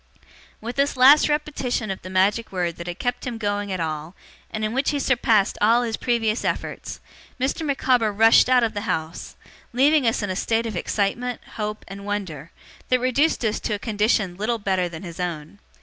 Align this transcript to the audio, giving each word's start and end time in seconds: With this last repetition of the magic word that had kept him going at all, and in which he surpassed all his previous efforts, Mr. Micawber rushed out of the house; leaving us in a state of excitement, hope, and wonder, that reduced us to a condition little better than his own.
With 0.59 0.77
this 0.77 0.97
last 0.97 1.29
repetition 1.29 1.91
of 1.91 2.01
the 2.01 2.09
magic 2.09 2.51
word 2.51 2.77
that 2.77 2.87
had 2.87 2.97
kept 2.97 3.27
him 3.27 3.37
going 3.37 3.71
at 3.71 3.79
all, 3.79 4.15
and 4.49 4.65
in 4.65 4.73
which 4.73 4.89
he 4.89 4.97
surpassed 4.97 5.59
all 5.61 5.83
his 5.83 5.95
previous 5.95 6.43
efforts, 6.43 6.99
Mr. 7.39 7.63
Micawber 7.63 8.11
rushed 8.11 8.49
out 8.49 8.63
of 8.63 8.73
the 8.73 8.81
house; 8.89 9.35
leaving 9.73 10.07
us 10.07 10.23
in 10.23 10.31
a 10.31 10.35
state 10.35 10.65
of 10.65 10.75
excitement, 10.75 11.39
hope, 11.53 11.85
and 11.87 12.03
wonder, 12.03 12.49
that 12.89 12.99
reduced 12.99 13.45
us 13.45 13.59
to 13.59 13.75
a 13.75 13.77
condition 13.77 14.35
little 14.37 14.57
better 14.57 14.89
than 14.89 15.03
his 15.03 15.19
own. 15.19 15.59